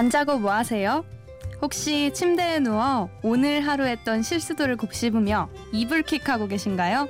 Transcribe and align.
안 0.00 0.08
자고 0.08 0.38
뭐 0.38 0.54
하세요? 0.54 1.04
혹시 1.60 2.10
침대에 2.14 2.58
누워 2.58 3.10
오늘 3.22 3.60
하루 3.60 3.84
했던 3.84 4.22
실수들을 4.22 4.78
곱씹으며 4.78 5.50
이불킥하고 5.74 6.46
계신가요? 6.46 7.06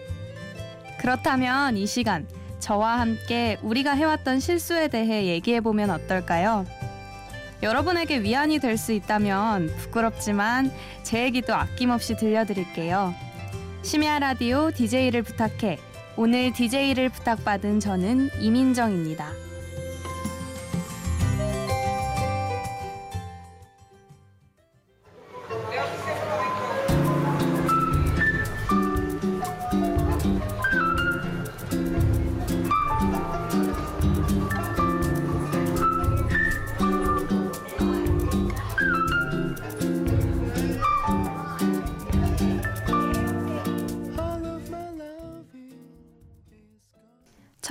그렇다면 0.98 1.77
이 1.77 1.87
시간 1.87 2.27
저와 2.59 2.98
함께 2.98 3.59
우리가 3.62 3.92
해왔던 3.92 4.41
실수에 4.41 4.88
대해 4.88 5.27
얘기해보면 5.27 5.88
어떨까요? 5.88 6.66
여러분에게 7.62 8.23
위안이 8.23 8.59
될 8.59 8.77
수 8.77 8.91
있다면 8.92 9.72
부끄럽지만 9.77 10.72
제 11.05 11.22
얘기도 11.22 11.55
아낌없이 11.55 12.16
들려드릴게요. 12.16 13.14
심야 13.83 14.19
라디오 14.19 14.72
DJ를 14.72 15.22
부탁해. 15.22 15.78
오늘 16.16 16.52
DJ를 16.52 17.09
부탁받은 17.11 17.78
저는 17.78 18.30
이민정입니다. 18.41 19.30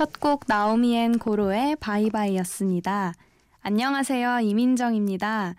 첫 0.00 0.18
곡 0.18 0.44
나오미 0.46 0.96
앤 0.96 1.18
고로의 1.18 1.76
바이바이였습니다. 1.76 3.12
안녕하세요. 3.60 4.40
이민정입니다. 4.40 5.56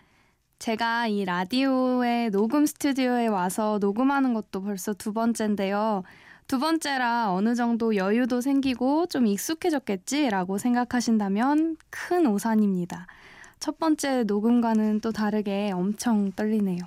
제가 0.57 1.05
이 1.05 1.25
라디오의 1.25 2.31
녹음 2.31 2.65
스튜디오에 2.65 3.27
와서 3.27 3.77
녹음하는 3.79 4.33
것도 4.33 4.63
벌써 4.63 4.93
두 4.93 5.13
번째인데요. 5.13 6.01
두 6.47 6.57
번째라 6.57 7.31
어느 7.31 7.53
정도 7.53 7.95
여유도 7.95 8.41
생기고 8.41 9.05
좀 9.05 9.27
익숙해졌겠지라고 9.27 10.57
생각하신다면 10.57 11.77
큰 11.91 12.25
오산입니다. 12.25 13.05
첫 13.59 13.77
번째 13.77 14.23
녹음과는 14.23 15.01
또 15.01 15.11
다르게 15.11 15.69
엄청 15.71 16.31
떨리네요. 16.31 16.79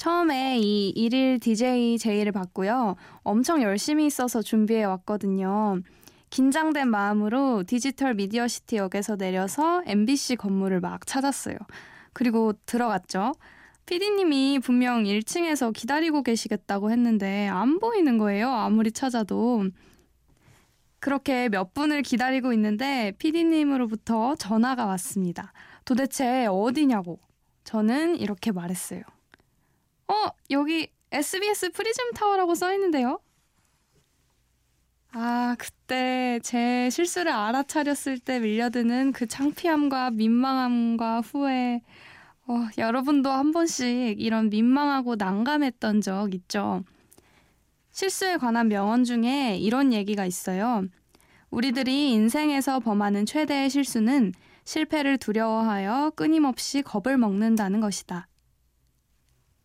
처음에 0.00 0.58
이 0.60 0.88
일일 0.96 1.38
DJ 1.38 1.98
제의를 1.98 2.32
받고요. 2.32 2.96
엄청 3.22 3.60
열심히 3.60 4.06
있어서 4.06 4.40
준비해 4.40 4.82
왔거든요. 4.84 5.82
긴장된 6.30 6.88
마음으로 6.88 7.64
디지털 7.64 8.14
미디어 8.14 8.48
시티 8.48 8.76
역에서 8.76 9.16
내려서 9.16 9.82
MBC 9.84 10.36
건물을 10.36 10.80
막 10.80 11.06
찾았어요. 11.06 11.54
그리고 12.14 12.54
들어갔죠. 12.64 13.34
피디님이 13.84 14.60
분명 14.60 15.04
1층에서 15.04 15.70
기다리고 15.74 16.22
계시겠다고 16.22 16.90
했는데 16.90 17.48
안 17.48 17.78
보이는 17.78 18.16
거예요. 18.16 18.48
아무리 18.48 18.92
찾아도. 18.92 19.64
그렇게 20.98 21.50
몇 21.50 21.74
분을 21.74 22.00
기다리고 22.00 22.54
있는데 22.54 23.12
피디님으로부터 23.18 24.36
전화가 24.36 24.86
왔습니다. 24.86 25.52
도대체 25.84 26.46
어디냐고. 26.46 27.18
저는 27.64 28.16
이렇게 28.16 28.50
말했어요. 28.50 29.02
어, 30.10 30.32
여기 30.50 30.88
SBS 31.12 31.70
프리즘 31.70 32.12
타워라고 32.14 32.56
써 32.56 32.74
있는데요. 32.74 33.20
아, 35.12 35.54
그때 35.56 36.40
제 36.42 36.90
실수를 36.90 37.30
알아차렸을 37.30 38.18
때 38.18 38.40
밀려드는 38.40 39.12
그 39.12 39.28
창피함과 39.28 40.10
민망함과 40.10 41.20
후회. 41.20 41.82
어, 42.48 42.68
여러분도 42.76 43.30
한 43.30 43.52
번씩 43.52 44.20
이런 44.20 44.50
민망하고 44.50 45.14
난감했던 45.14 46.00
적 46.00 46.34
있죠? 46.34 46.82
실수에 47.92 48.36
관한 48.36 48.66
명언 48.66 49.04
중에 49.04 49.58
이런 49.58 49.92
얘기가 49.92 50.26
있어요. 50.26 50.86
우리들이 51.50 52.10
인생에서 52.12 52.80
범하는 52.80 53.26
최대의 53.26 53.70
실수는 53.70 54.32
실패를 54.64 55.18
두려워하여 55.18 56.12
끊임없이 56.16 56.82
겁을 56.82 57.16
먹는다는 57.16 57.80
것이다. 57.80 58.26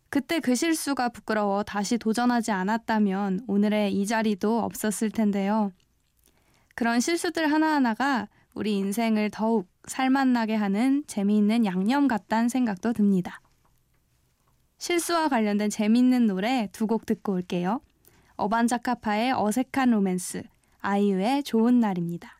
그때 0.08 0.40
그 0.40 0.54
실수가 0.54 1.10
부끄러워 1.10 1.62
다시 1.62 1.98
도전하지 1.98 2.52
않았다면 2.52 3.44
오늘의 3.46 3.92
이 3.94 4.06
자리도 4.06 4.60
없었을 4.60 5.10
텐데요. 5.10 5.72
그런 6.74 7.00
실수들 7.00 7.50
하나하나가 7.50 8.28
우리 8.54 8.76
인생을 8.76 9.30
더욱 9.30 9.68
살맛나게 9.86 10.54
하는 10.54 11.04
재미있는 11.06 11.66
양념 11.66 12.08
같다는 12.08 12.48
생각도 12.48 12.92
듭니다. 12.92 13.40
실수와 14.78 15.28
관련된 15.28 15.70
재미있는 15.70 16.26
노래 16.26 16.68
두 16.72 16.86
곡 16.86 17.06
듣고 17.06 17.32
올게요. 17.32 17.80
어반자카파의 18.36 19.32
어색한 19.32 19.90
로맨스, 19.90 20.42
아이유의 20.80 21.42
좋은 21.44 21.80
날입니다. 21.80 22.35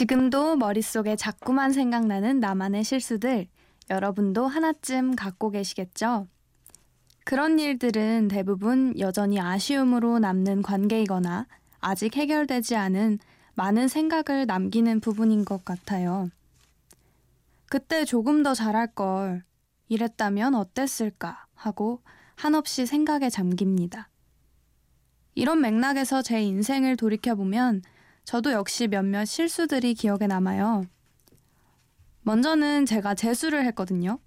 지금도 0.00 0.56
머릿속에 0.56 1.14
자꾸만 1.14 1.74
생각나는 1.74 2.40
나만의 2.40 2.84
실수들 2.84 3.46
여러분도 3.90 4.46
하나쯤 4.46 5.14
갖고 5.14 5.50
계시겠죠? 5.50 6.26
그런 7.26 7.58
일들은 7.58 8.28
대부분 8.28 8.98
여전히 8.98 9.38
아쉬움으로 9.38 10.18
남는 10.18 10.62
관계이거나 10.62 11.46
아직 11.80 12.16
해결되지 12.16 12.76
않은 12.76 13.18
많은 13.56 13.88
생각을 13.88 14.46
남기는 14.46 15.00
부분인 15.00 15.44
것 15.44 15.66
같아요. 15.66 16.30
그때 17.66 18.06
조금 18.06 18.42
더 18.42 18.54
잘할 18.54 18.94
걸, 18.94 19.44
이랬다면 19.90 20.54
어땠을까 20.54 21.44
하고 21.54 22.00
한없이 22.36 22.86
생각에 22.86 23.28
잠깁니다. 23.28 24.08
이런 25.34 25.60
맥락에서 25.60 26.22
제 26.22 26.40
인생을 26.40 26.96
돌이켜보면 26.96 27.82
저도 28.24 28.52
역시 28.52 28.86
몇몇 28.88 29.24
실수들이 29.24 29.94
기억에 29.94 30.26
남아요. 30.26 30.84
먼저는 32.22 32.86
제가 32.86 33.14
재수를 33.14 33.64
했거든요. 33.66 34.18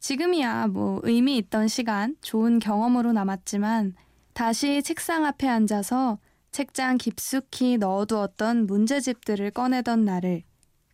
지금이야 0.00 0.68
뭐 0.68 1.00
의미 1.02 1.36
있던 1.38 1.68
시간, 1.68 2.16
좋은 2.20 2.58
경험으로 2.58 3.12
남았지만 3.12 3.94
다시 4.32 4.82
책상 4.82 5.24
앞에 5.24 5.48
앉아서 5.48 6.18
책장 6.52 6.98
깊숙이 6.98 7.78
넣어두었던 7.78 8.66
문제집들을 8.66 9.50
꺼내던 9.50 10.04
날을 10.04 10.42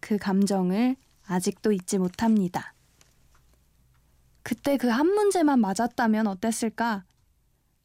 그 0.00 0.16
감정을 0.16 0.96
아직도 1.26 1.72
잊지 1.72 1.98
못합니다. 1.98 2.74
그때 4.42 4.76
그 4.78 4.88
한 4.88 5.06
문제만 5.06 5.60
맞았다면 5.60 6.26
어땠을까? 6.26 7.04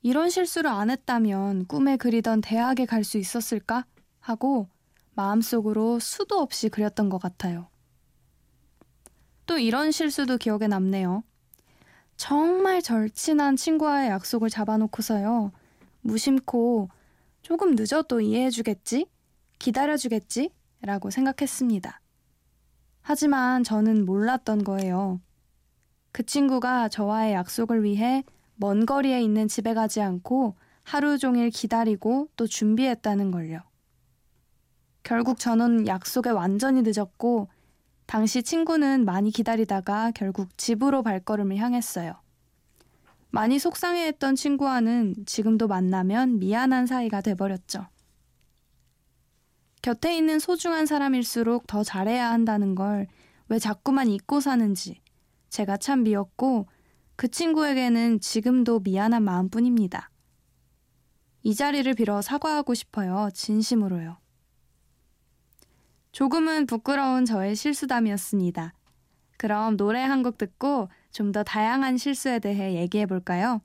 이런 0.01 0.29
실수를 0.29 0.69
안 0.69 0.89
했다면 0.89 1.65
꿈에 1.68 1.97
그리던 1.97 2.41
대학에 2.41 2.85
갈 2.85 3.03
수 3.03 3.18
있었을까? 3.18 3.85
하고 4.25 4.68
마음속으로 5.13 6.00
수도 6.00 6.39
없이 6.39 6.68
그렸던 6.69 7.10
것 7.10 7.19
같아요. 7.19 7.68
또 9.45 9.60
이런 9.60 9.92
실수도 9.92 10.38
기억에 10.38 10.66
남네요. 10.66 11.24
정말 12.18 12.81
절친한 12.81 13.56
친구와의 13.56 14.10
약속을 14.10 14.50
잡아놓고서요. 14.50 15.51
무심코 16.01 16.89
조금 17.44 17.75
늦어도 17.75 18.19
이해해주겠지? 18.19 19.06
기다려주겠지? 19.60 20.50
라고 20.81 21.12
생각했습니다. 21.12 22.01
하지만 23.04 23.63
저는 23.63 24.06
몰랐던 24.06 24.63
거예요. 24.63 25.22
그 26.12 26.25
친구가 26.25 26.89
저와의 26.89 27.33
약속을 27.33 27.83
위해 27.83 28.24
먼 28.56 28.88
거리에 28.88 29.22
있는 29.22 29.48
집에 29.48 29.75
가지 29.75 30.01
않고 30.01 30.56
하루 30.81 31.19
종일 31.19 31.51
기다리고 31.51 32.30
또 32.36 32.48
준비했다는 32.48 33.30
걸요. 33.30 33.62
결국 35.05 35.39
저는 35.39 35.87
약속에 35.87 36.29
완전히 36.29 36.81
늦었고 36.83 37.47
당시 38.05 38.43
친구는 38.43 39.05
많이 39.05 39.31
기다리다가 39.31 40.11
결국 40.11 40.57
집으로 40.57 41.01
발걸음을 41.01 41.55
향했어요. 41.55 42.13
많이 43.29 43.57
속상해했던 43.57 44.35
친구와는 44.35 45.15
지금도 45.25 45.69
만나면 45.69 46.39
미안한 46.39 46.85
사이가 46.85 47.21
돼버렸죠. 47.21 47.87
곁에 49.81 50.17
있는 50.17 50.39
소중한 50.39 50.85
사람일수록 50.85 51.67
더 51.67 51.83
잘해야 51.83 52.29
한다는 52.31 52.75
걸 52.75 53.07
왜 53.47 53.59
자꾸만 53.59 54.07
잊고 54.07 54.39
사는지 54.39 55.01
제가 55.49 55.77
참 55.77 56.03
미웠고 56.03 56.67
그 57.15 57.27
친구에게는 57.27 58.19
지금도 58.19 58.79
미안한 58.79 59.23
마음뿐입니다. 59.23 60.09
이 61.43 61.53
자리를 61.53 61.93
빌어 61.93 62.21
사과하고 62.21 62.73
싶어요. 62.73 63.29
진심으로요. 63.33 64.17
조금은 66.15 66.65
부끄러운 66.65 67.25
저의 67.25 67.57
실수담이었습니다. 67.57 68.73
그럼 69.38 69.75
노래 69.75 70.00
한 70.01 70.23
곡 70.23 70.38
듣고 70.38 70.88
좀 71.12 71.33
더 71.33 71.44
다양한 71.44 71.97
실수에 71.97 72.39
대해 72.39 72.75
얘기해 72.75 73.06
볼까요? 73.06 73.59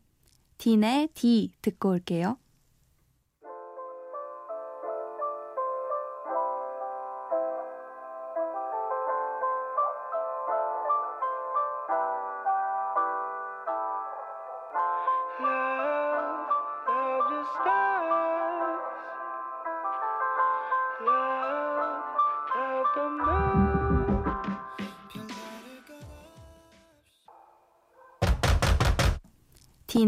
딘의 0.59 1.11
D 1.15 1.53
듣고 1.63 1.91
올게요. 1.91 2.39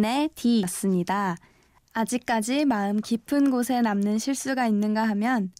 딘의 0.02 0.30
D였습니다. 0.34 1.36
아직까지 1.92 2.64
마음 2.64 3.00
깊은 3.00 3.52
곳에 3.52 3.80
남는 3.82 4.18
실수가 4.18 4.66
있는가 4.66 5.04
하면 5.10 5.52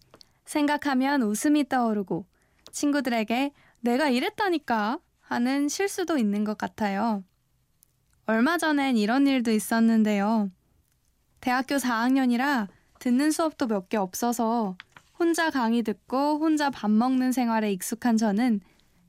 생각하면 0.43 1.21
웃음이 1.21 1.69
떠오르고 1.69 2.25
친구들에게 2.73 3.53
내가 3.79 4.09
이랬다니까 4.09 4.99
하는 5.21 5.69
실수도 5.69 6.17
있는 6.17 6.43
것 6.43 6.57
같아요. 6.57 7.23
얼마 8.25 8.57
전엔 8.57 8.97
이런 8.97 9.27
일도 9.27 9.51
있었는데요. 9.51 10.51
대학교 11.39 11.75
4학년이라 11.75 12.67
듣는 12.99 13.31
수업도 13.31 13.67
몇 13.67 13.87
개 13.87 13.95
없어서 13.95 14.75
혼자 15.17 15.51
강의 15.51 15.83
듣고 15.83 16.39
혼자 16.39 16.69
밥 16.69 16.91
먹는 16.91 17.31
생활에 17.31 17.71
익숙한 17.71 18.17
저는 18.17 18.59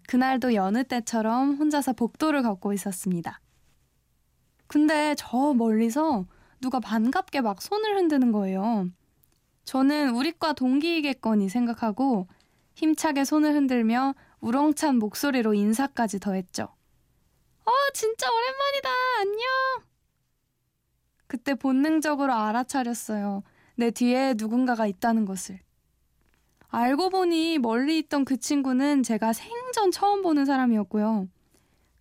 그날도 0.06 0.54
여느 0.54 0.84
때처럼 0.84 1.56
혼자서 1.56 1.94
복도를 1.94 2.42
걷고 2.42 2.72
있었습니다. 2.72 3.40
근데 4.66 5.14
저 5.16 5.54
멀리서 5.54 6.26
누가 6.60 6.80
반갑게 6.80 7.40
막 7.42 7.60
손을 7.60 7.96
흔드는 7.96 8.32
거예요. 8.32 8.88
저는 9.64 10.14
우리과 10.14 10.52
동기이겠거니 10.54 11.48
생각하고 11.48 12.28
힘차게 12.74 13.24
손을 13.24 13.54
흔들며 13.54 14.14
우렁찬 14.40 14.98
목소리로 14.98 15.54
인사까지 15.54 16.20
더했죠. 16.20 16.64
어, 17.64 17.72
진짜 17.94 18.26
오랜만이다. 18.30 18.90
안녕. 19.20 19.40
그때 21.26 21.54
본능적으로 21.54 22.32
알아차렸어요. 22.34 23.42
내 23.76 23.90
뒤에 23.90 24.34
누군가가 24.36 24.86
있다는 24.86 25.24
것을. 25.24 25.60
알고 26.68 27.10
보니 27.10 27.58
멀리 27.58 27.98
있던 28.00 28.24
그 28.24 28.36
친구는 28.36 29.02
제가 29.02 29.32
생전 29.32 29.90
처음 29.92 30.22
보는 30.22 30.44
사람이었고요. 30.44 31.28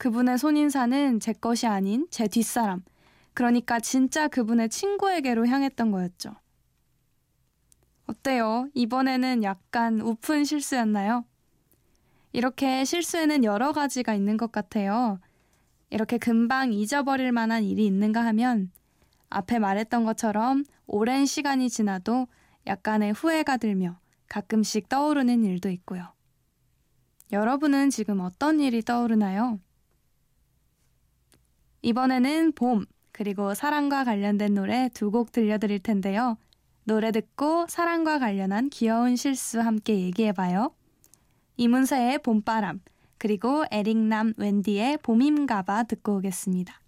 그분의 0.03 0.37
손인사는 0.37 1.21
제 1.21 1.31
것이 1.31 1.65
아닌 1.65 2.07
제 2.09 2.27
뒷사람, 2.27 2.83
그러니까 3.33 3.79
진짜 3.79 4.27
그분의 4.27 4.67
친구에게로 4.67 5.47
향했던 5.47 5.91
거였죠. 5.91 6.35
어때요? 8.07 8.67
이번에는 8.73 9.43
약간 9.43 10.01
우픈 10.01 10.43
실수였나요? 10.43 11.23
이렇게 12.33 12.83
실수에는 12.83 13.45
여러 13.45 13.71
가지가 13.71 14.13
있는 14.13 14.35
것 14.35 14.51
같아요. 14.51 15.21
이렇게 15.89 16.17
금방 16.17 16.73
잊어버릴 16.73 17.31
만한 17.31 17.63
일이 17.63 17.85
있는가 17.85 18.25
하면 18.25 18.73
앞에 19.29 19.57
말했던 19.57 20.03
것처럼 20.03 20.65
오랜 20.85 21.25
시간이 21.25 21.69
지나도 21.69 22.27
약간의 22.67 23.13
후회가 23.13 23.55
들며 23.55 23.97
가끔씩 24.27 24.89
떠오르는 24.89 25.45
일도 25.45 25.69
있고요. 25.69 26.11
여러분은 27.31 27.89
지금 27.89 28.19
어떤 28.19 28.59
일이 28.59 28.81
떠오르나요? 28.81 29.61
이번에는 31.83 32.53
봄, 32.53 32.85
그리고 33.11 33.53
사랑과 33.53 34.03
관련된 34.03 34.53
노래 34.55 34.89
두 34.93 35.11
곡 35.11 35.31
들려드릴 35.31 35.79
텐데요. 35.79 36.37
노래 36.85 37.11
듣고 37.11 37.67
사랑과 37.69 38.19
관련한 38.19 38.69
귀여운 38.69 39.15
실수 39.15 39.59
함께 39.61 39.99
얘기해봐요. 39.99 40.73
이문세의 41.57 42.19
봄바람, 42.19 42.81
그리고 43.17 43.65
에릭남 43.71 44.33
웬디의 44.37 44.97
봄임가봐 45.03 45.83
듣고 45.83 46.17
오겠습니다. 46.17 46.82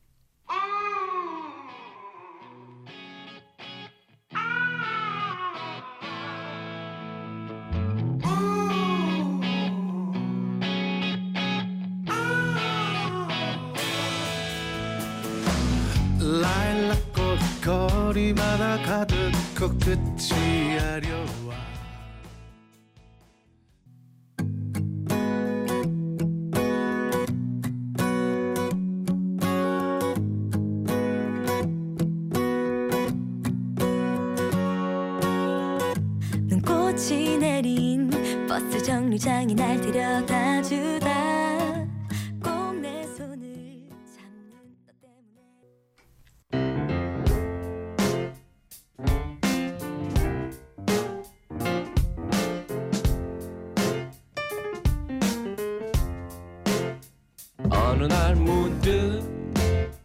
가득 19.66 19.80
코끝이 19.80 20.78
아려와. 20.80 21.56
눈꽃이 36.48 37.38
내린 37.40 38.12
버스 38.48 38.84
정류장이 38.84 39.56
날 39.56 39.82
데려다 39.82 40.62
주다 40.62 41.35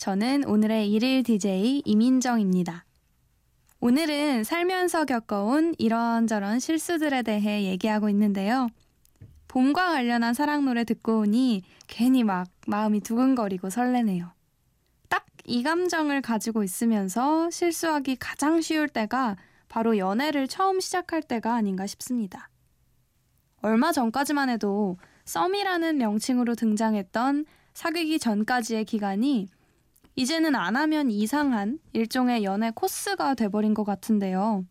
저는 0.00 0.44
오늘의 0.46 0.90
일일 0.90 1.22
DJ 1.22 1.82
이민정입니다. 1.84 2.86
오늘은 3.80 4.44
살면서 4.44 5.04
겪어온 5.04 5.74
이런저런 5.76 6.58
실수들에 6.58 7.20
대해 7.20 7.64
얘기하고 7.64 8.08
있는데요. 8.08 8.68
봄과 9.48 9.90
관련한 9.90 10.32
사랑 10.32 10.64
노래 10.64 10.84
듣고 10.84 11.18
오니 11.18 11.64
괜히 11.86 12.24
막 12.24 12.48
마음이 12.66 13.00
두근거리고 13.00 13.68
설레네요. 13.68 14.32
딱 15.10 15.26
이 15.44 15.62
감정을 15.62 16.22
가지고 16.22 16.62
있으면서 16.62 17.50
실수하기 17.50 18.16
가장 18.16 18.62
쉬울 18.62 18.88
때가 18.88 19.36
바로 19.68 19.98
연애를 19.98 20.48
처음 20.48 20.80
시작할 20.80 21.22
때가 21.22 21.52
아닌가 21.52 21.86
싶습니다. 21.86 22.48
얼마 23.60 23.92
전까지만 23.92 24.48
해도 24.48 24.96
썸이라는 25.26 25.98
명칭으로 25.98 26.54
등장했던 26.54 27.44
사귀기 27.74 28.18
전까지의 28.18 28.86
기간이 28.86 29.48
이제는 30.20 30.54
안 30.54 30.76
하면 30.76 31.10
이상한 31.10 31.78
일종의 31.94 32.44
연애 32.44 32.70
코스가 32.70 33.32
돼버린 33.32 33.72
것 33.72 33.84
같은데요. 33.84 34.66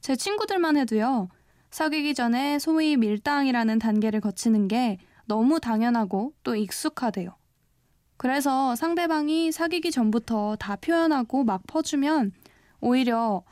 제 0.00 0.16
친구들만 0.16 0.78
해도요, 0.78 1.28
사귀기 1.70 2.14
전에 2.14 2.58
소위 2.58 2.96
밀당이라는 2.96 3.78
단계를 3.78 4.22
거치는 4.22 4.66
게 4.68 4.96
너무 5.26 5.60
당연하고 5.60 6.32
또 6.44 6.56
익숙하대요. 6.56 7.36
그래서 8.16 8.74
상대방이 8.74 9.52
사귀기 9.52 9.90
전부터 9.90 10.56
다 10.56 10.76
표현하고 10.76 11.44
막 11.44 11.66
퍼주면 11.66 12.32
오히려 12.80 13.44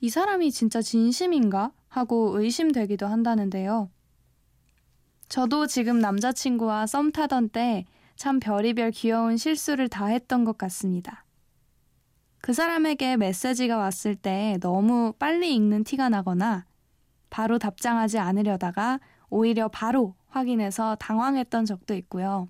이 0.00 0.10
사람이 0.10 0.50
진짜 0.50 0.82
진심인가 0.82 1.72
하고 1.88 2.38
의심되기도 2.38 3.06
한다는데요. 3.06 3.88
저도 5.30 5.66
지금 5.66 5.98
남자친구와 5.98 6.86
썸 6.86 7.10
타던 7.10 7.48
때 7.48 7.86
참 8.16 8.40
별이별 8.40 8.90
귀여운 8.92 9.36
실수를 9.36 9.88
다 9.88 10.06
했던 10.06 10.44
것 10.44 10.58
같습니다. 10.58 11.24
그 12.40 12.52
사람에게 12.52 13.16
메시지가 13.16 13.76
왔을 13.76 14.14
때 14.14 14.58
너무 14.60 15.12
빨리 15.18 15.54
읽는 15.54 15.84
티가 15.84 16.08
나거나 16.08 16.66
바로 17.30 17.58
답장하지 17.58 18.18
않으려다가 18.18 19.00
오히려 19.30 19.68
바로 19.68 20.14
확인해서 20.28 20.96
당황했던 20.96 21.64
적도 21.64 21.94
있고요. 21.94 22.48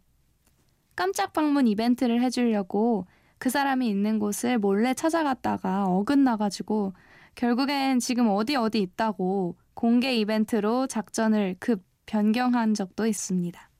깜짝 0.96 1.32
방문 1.32 1.66
이벤트를 1.68 2.22
해주려고 2.22 3.06
그 3.38 3.50
사람이 3.50 3.88
있는 3.88 4.18
곳을 4.18 4.58
몰래 4.58 4.94
찾아갔다가 4.94 5.86
어긋나가지고 5.86 6.92
결국엔 7.34 7.98
지금 7.98 8.28
어디 8.28 8.56
어디 8.56 8.80
있다고 8.80 9.56
공개 9.74 10.14
이벤트로 10.14 10.86
작전을 10.86 11.56
급 11.58 11.82
변경한 12.06 12.74
적도 12.74 13.06
있습니다. 13.06 13.71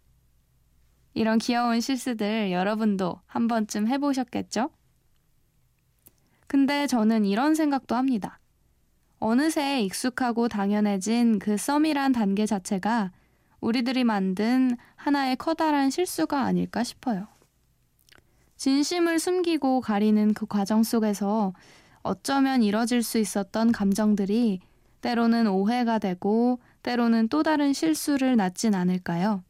이런 1.15 1.39
귀여운 1.39 1.81
실수들 1.81 2.53
여러분도 2.53 3.21
한 3.27 3.49
번쯤 3.49 3.89
해보셨겠죠? 3.89 4.71
근데 6.47 6.87
저는 6.87 7.25
이런 7.25 7.55
생각도 7.55 7.95
합니다. 7.95 8.39
어느새 9.19 9.81
익숙하고 9.83 10.49
당연해진 10.49 11.39
그 11.39 11.57
썸이란 11.57 12.13
단계 12.13 12.45
자체가 12.45 13.13
우리들이 13.61 14.05
만든 14.05 14.77
하나의 14.97 15.37
커다란 15.37 15.91
실수가 15.91 16.43
아닐까 16.43 16.83
싶어요. 16.83 17.29
진심을 18.57 19.19
숨기고 19.19 19.81
가리는 19.81 20.35
그 20.35 20.47
과정 20.47 20.83
속에서 20.83 21.53
어쩌면 22.03 22.63
이뤄질 22.63 23.03
수 23.03 23.19
있었던 23.19 23.73
감정들이 23.73 24.61
때로는 25.01 25.47
오해가 25.47 25.99
되고 25.99 26.61
때로는 26.83 27.29
또 27.29 27.43
다른 27.43 27.73
실수를 27.73 28.37
낳진 28.37 28.75
않을까요? 28.75 29.43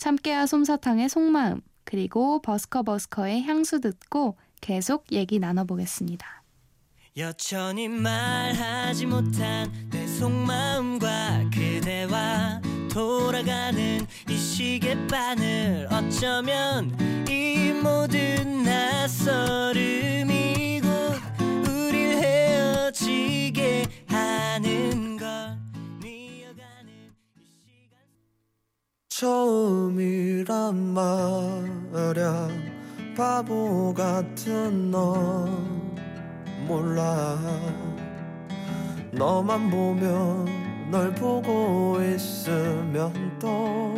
참깨와 0.00 0.46
솜사탕의 0.46 1.10
속마음 1.10 1.60
그리고 1.84 2.40
버스커버스커의 2.40 3.42
향수 3.42 3.82
듣고 3.82 4.38
계속 4.62 5.04
얘기 5.12 5.38
나눠보겠습니다. 5.38 6.42
여전히 7.18 7.86
말하지 7.86 9.04
못한 9.04 9.70
내 9.90 10.06
속마음과 10.06 11.50
그대와 11.52 12.62
돌아가는 12.90 14.06
이 14.30 14.36
시계바늘 14.36 15.88
어쩌면 15.92 16.96
이 17.28 17.72
모든 17.82 18.62
낯설음 18.62 20.19
처음이란 29.20 30.94
말야. 30.94 32.48
바보 33.14 33.92
같은 33.92 34.90
너. 34.90 35.46
몰라. 36.66 37.38
너만 39.12 39.68
보면 39.68 40.90
널 40.90 41.14
보고 41.14 41.98
있으면 42.02 43.12
또 43.38 43.94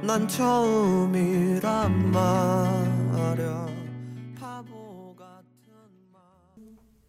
난 0.00 0.28
처음이란 0.28 2.12
말야. 2.12 3.66
바보 4.38 5.16
같은 5.18 5.72
말. 6.12 6.22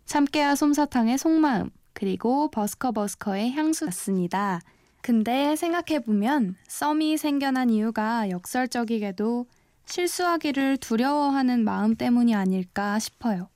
참깨와 0.06 0.56
솜사탕의 0.56 1.20
속마음 1.20 1.70
그리고 1.94 2.50
버스커버스커의 2.50 3.52
향수 3.52 3.86
같습니다. 3.86 4.62
근데 5.02 5.56
생각해보면 5.56 6.56
썸이 6.68 7.18
생겨난 7.18 7.70
이유가 7.70 8.30
역설적이게도 8.30 9.46
실수하기를 9.86 10.78
두려워하는 10.78 11.64
마음 11.64 11.96
때문이 11.96 12.36
아닐까 12.36 13.00
싶어요. 13.00 13.50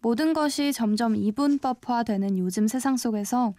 모든 0.00 0.32
것이 0.32 0.72
점점 0.72 1.16
이분법화되는 1.16 2.38
요즘 2.38 2.68
세상 2.68 2.96
속에서 2.96 3.54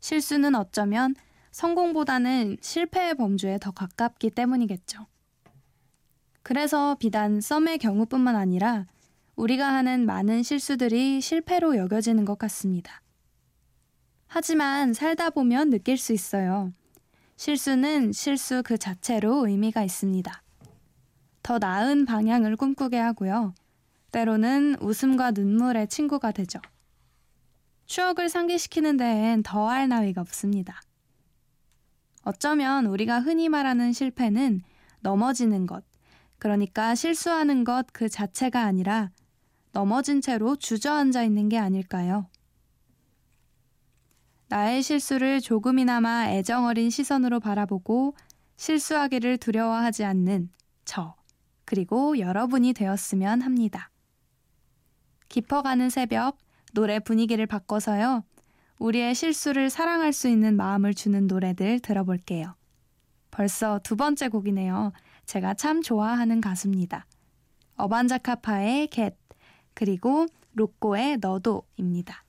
실수는 0.00 0.54
어쩌면 0.54 1.14
성공보다는 1.52 2.58
실패의 2.60 3.14
범주에 3.14 3.58
더 3.60 3.70
가깝기 3.70 4.30
때문이겠죠. 4.30 5.06
그래서 6.42 6.96
비단 6.96 7.40
썸의 7.40 7.78
경우뿐만 7.78 8.36
아니라 8.36 8.86
우리가 9.36 9.66
하는 9.72 10.06
많은 10.06 10.42
실수들이 10.42 11.20
실패로 11.20 11.76
여겨지는 11.76 12.24
것 12.24 12.38
같습니다. 12.38 13.00
하지만 14.28 14.92
살다 14.92 15.30
보면 15.30 15.70
느낄 15.70 15.96
수 15.96 16.12
있어요. 16.12 16.72
실수는 17.36 18.12
실수 18.12 18.62
그 18.64 18.78
자체로 18.78 19.46
의미가 19.46 19.82
있습니다. 19.82 20.42
더 21.42 21.58
나은 21.58 22.06
방향을 22.06 22.56
꿈꾸게 22.56 22.98
하고요. 22.98 23.54
때로는 24.10 24.76
웃음과 24.80 25.32
눈물의 25.32 25.88
친구가 25.88 26.32
되죠. 26.32 26.60
추억을 27.86 28.28
상기시키는 28.28 28.96
데엔 28.96 29.42
더할 29.42 29.88
나위가 29.88 30.20
없습니다. 30.22 30.80
어쩌면 32.22 32.86
우리가 32.86 33.20
흔히 33.20 33.48
말하는 33.48 33.92
실패는 33.92 34.62
넘어지는 35.00 35.66
것, 35.66 35.84
그러니까 36.38 36.94
실수하는 36.94 37.62
것 37.64 37.86
그 37.92 38.08
자체가 38.08 38.62
아니라 38.62 39.10
넘어진 39.72 40.20
채로 40.20 40.56
주저앉아 40.56 41.22
있는 41.22 41.48
게 41.48 41.58
아닐까요? 41.58 42.26
나의 44.48 44.82
실수를 44.82 45.40
조금이나마 45.40 46.28
애정어린 46.30 46.90
시선으로 46.90 47.40
바라보고 47.40 48.14
실수하기를 48.56 49.38
두려워하지 49.38 50.04
않는 50.04 50.50
저, 50.84 51.16
그리고 51.64 52.18
여러분이 52.18 52.72
되었으면 52.72 53.42
합니다. 53.42 53.90
깊어가는 55.28 55.90
새벽, 55.90 56.38
노래 56.72 57.00
분위기를 57.00 57.46
바꿔서요. 57.46 58.24
우리의 58.78 59.14
실수를 59.14 59.68
사랑할 59.68 60.12
수 60.12 60.28
있는 60.28 60.56
마음을 60.56 60.94
주는 60.94 61.26
노래들 61.26 61.80
들어볼게요. 61.80 62.54
벌써 63.32 63.80
두 63.82 63.96
번째 63.96 64.28
곡이네요. 64.28 64.92
제가 65.24 65.54
참 65.54 65.82
좋아하는 65.82 66.40
가수입니다. 66.40 67.06
어반자카파의 67.76 68.88
겟, 68.88 69.16
그리고 69.74 70.26
로꼬의 70.54 71.18
너도입니다. 71.18 72.25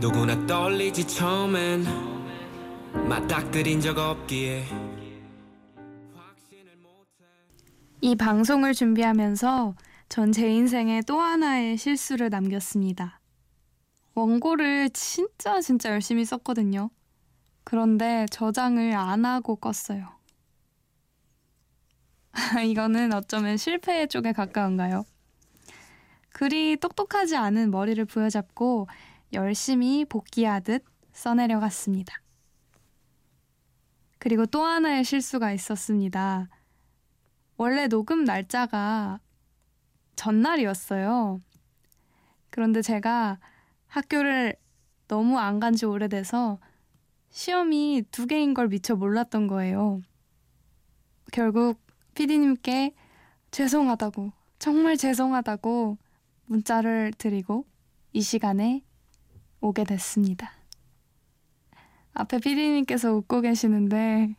누구나 0.00 0.46
떨리지 0.46 1.06
처음엔 1.06 1.84
맞닥뜨린 3.08 3.80
적 3.80 3.98
없기에 3.98 4.64
이 8.02 8.16
방송을 8.16 8.72
준비하면서 8.72 9.74
전 10.08 10.32
제 10.32 10.48
인생에 10.50 11.02
또 11.06 11.20
하나의 11.20 11.76
실수를 11.76 12.30
남겼습니다. 12.30 13.20
원고를 14.14 14.90
진짜 14.90 15.60
진짜 15.60 15.90
열심히 15.90 16.24
썼거든요. 16.24 16.90
그런데 17.62 18.26
저장을 18.30 18.94
안 18.94 19.24
하고 19.24 19.56
껐어요. 19.60 20.08
이거는 22.66 23.12
어쩌면 23.12 23.56
실패 23.56 24.06
쪽에 24.06 24.32
가까운가요? 24.32 25.04
그리 26.30 26.76
똑똑하지 26.76 27.36
않은 27.36 27.70
머리를 27.70 28.04
부여잡고 28.06 28.88
열심히 29.32 30.04
복귀하듯 30.04 30.84
써내려갔습니다. 31.12 32.14
그리고 34.18 34.46
또 34.46 34.62
하나의 34.64 35.04
실수가 35.04 35.52
있었습니다. 35.52 36.48
원래 37.56 37.88
녹음 37.88 38.24
날짜가 38.24 39.20
전날이었어요. 40.16 41.40
그런데 42.50 42.82
제가 42.82 43.38
학교를 43.86 44.56
너무 45.08 45.38
안 45.38 45.58
간 45.60 45.74
지 45.74 45.86
오래돼서 45.86 46.58
시험이 47.30 48.02
두 48.10 48.26
개인 48.26 48.54
걸 48.54 48.68
미처 48.68 48.94
몰랐던 48.96 49.46
거예요. 49.46 50.02
결국 51.32 51.80
피디님께 52.14 52.94
죄송하다고, 53.52 54.32
정말 54.58 54.96
죄송하다고 54.96 55.96
문자를 56.46 57.12
드리고 57.16 57.64
이 58.12 58.20
시간에 58.20 58.82
오게 59.60 59.84
됐습니다. 59.84 60.52
앞에 62.14 62.38
피디님께서 62.38 63.12
웃고 63.12 63.40
계시는데 63.42 64.34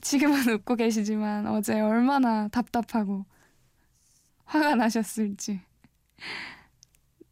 지금은 0.00 0.48
웃고 0.54 0.76
계시지만 0.76 1.46
어제 1.46 1.80
얼마나 1.80 2.48
답답하고 2.48 3.24
화가 4.44 4.74
나셨을지 4.74 5.60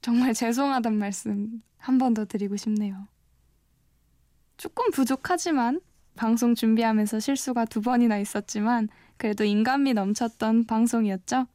정말 0.00 0.32
죄송하단 0.34 0.94
말씀 0.96 1.62
한 1.78 1.98
번 1.98 2.14
더 2.14 2.24
드리고 2.24 2.56
싶네요. 2.56 3.06
조금 4.56 4.90
부족하지만 4.90 5.80
방송 6.16 6.54
준비하면서 6.54 7.20
실수가 7.20 7.64
두 7.66 7.80
번이나 7.80 8.18
있었지만 8.18 8.88
그래도 9.16 9.44
인간미 9.44 9.94
넘쳤던 9.94 10.66
방송이었죠. 10.66 11.46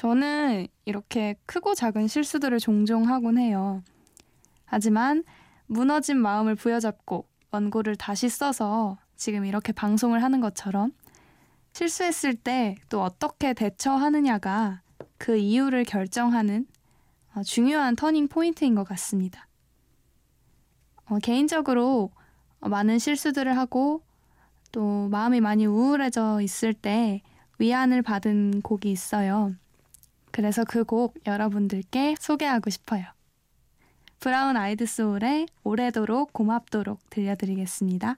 저는 0.00 0.66
이렇게 0.86 1.34
크고 1.44 1.74
작은 1.74 2.08
실수들을 2.08 2.58
종종 2.58 3.06
하곤 3.06 3.36
해요. 3.36 3.82
하지만 4.64 5.24
무너진 5.66 6.16
마음을 6.16 6.54
부여잡고 6.54 7.26
원고를 7.50 7.96
다시 7.96 8.30
써서 8.30 8.96
지금 9.16 9.44
이렇게 9.44 9.72
방송을 9.72 10.22
하는 10.22 10.40
것처럼 10.40 10.94
실수했을 11.74 12.34
때 12.34 12.76
또 12.88 13.02
어떻게 13.02 13.52
대처하느냐가 13.52 14.80
그 15.18 15.36
이유를 15.36 15.84
결정하는 15.84 16.66
어, 17.34 17.42
중요한 17.42 17.94
turning 17.94 18.28
point인 18.28 18.74
것 18.74 18.84
같습니다. 18.84 19.48
어, 21.10 21.18
개인적으로 21.18 22.10
많은 22.60 22.98
실수들을 22.98 23.54
하고 23.54 24.02
또 24.72 25.08
마음이 25.10 25.42
많이 25.42 25.66
우울해져 25.66 26.40
있을 26.40 26.72
때 26.72 27.20
위안을 27.58 28.00
받은 28.00 28.62
곡이 28.62 28.90
있어요. 28.90 29.54
그래서 30.32 30.64
그 30.64 30.84
곡 30.84 31.14
여러분들께 31.26 32.16
소개하고 32.18 32.70
싶어요. 32.70 33.04
브라운 34.18 34.56
아이드 34.56 34.86
소울의 34.86 35.46
오래도록 35.62 36.32
고맙도록 36.32 36.98
들려드리겠습니다. 37.10 38.16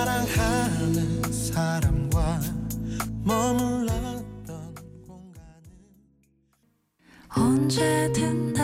사랑하는 0.00 1.22
사람과 1.32 2.40
머물 3.24 3.69
언제 7.70 8.59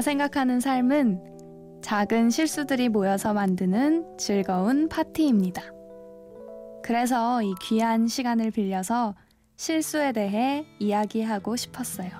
생각하는 0.00 0.60
삶은 0.60 1.80
작은 1.82 2.30
실수들이 2.30 2.88
모여서 2.88 3.34
만드는 3.34 4.16
즐거운 4.16 4.88
파티입니다. 4.88 5.62
그래서 6.82 7.42
이 7.42 7.54
귀한 7.62 8.06
시간을 8.06 8.50
빌려서 8.52 9.14
실수에 9.56 10.12
대해 10.12 10.64
이야기하고 10.78 11.56
싶었어요. 11.56 12.10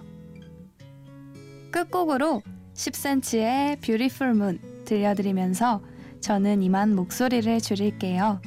끝곡으로 1.71 2.43
10cm의 2.75 3.81
Beautiful 3.81 4.37
Moon 4.37 4.85
들려드리면서 4.85 5.81
저는 6.21 6.63
이만 6.63 6.95
목소리를 6.95 7.61
줄일게요. 7.61 8.41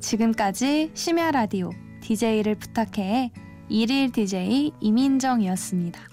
지금까지 0.00 0.90
심야 0.94 1.30
라디오 1.30 1.70
DJ를 2.00 2.54
부탁해 2.54 3.32
일일 3.68 4.10
DJ 4.12 4.72
이민정이었습니다. 4.80 6.09